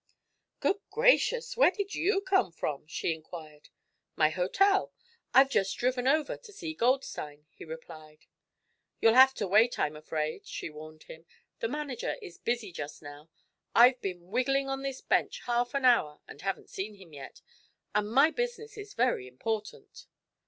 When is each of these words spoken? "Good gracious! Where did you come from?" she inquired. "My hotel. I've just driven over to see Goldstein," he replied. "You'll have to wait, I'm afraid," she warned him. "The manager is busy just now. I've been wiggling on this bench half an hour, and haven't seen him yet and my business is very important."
"Good 0.61 0.79
gracious! 0.89 1.55
Where 1.55 1.69
did 1.69 1.93
you 1.93 2.21
come 2.21 2.51
from?" 2.51 2.87
she 2.87 3.13
inquired. 3.13 3.69
"My 4.15 4.29
hotel. 4.31 4.91
I've 5.31 5.51
just 5.51 5.77
driven 5.77 6.07
over 6.07 6.37
to 6.37 6.51
see 6.51 6.73
Goldstein," 6.73 7.45
he 7.51 7.65
replied. 7.65 8.25
"You'll 8.99 9.13
have 9.13 9.35
to 9.35 9.47
wait, 9.47 9.77
I'm 9.77 9.95
afraid," 9.95 10.47
she 10.47 10.71
warned 10.71 11.03
him. 11.03 11.27
"The 11.59 11.67
manager 11.67 12.15
is 12.19 12.39
busy 12.39 12.71
just 12.71 13.03
now. 13.03 13.29
I've 13.75 14.01
been 14.01 14.31
wiggling 14.31 14.67
on 14.69 14.81
this 14.81 15.01
bench 15.01 15.41
half 15.41 15.75
an 15.75 15.85
hour, 15.85 16.19
and 16.27 16.41
haven't 16.41 16.71
seen 16.71 16.95
him 16.95 17.13
yet 17.13 17.43
and 17.93 18.11
my 18.11 18.31
business 18.31 18.79
is 18.79 18.95
very 18.95 19.27
important." 19.27 20.07